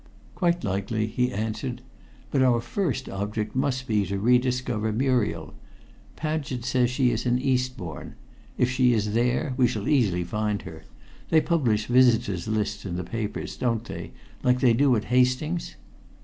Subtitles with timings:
[0.33, 1.83] "Quite likely," he answered.
[2.31, 5.53] "But our first object must be to rediscover Muriel.
[6.15, 8.15] Paget says she is in Eastbourne.
[8.57, 10.85] If she is there, we shall easily find her.
[11.29, 14.09] They publish visitors' lists in the papers, don't they,
[14.41, 15.75] like they do at Hastings?"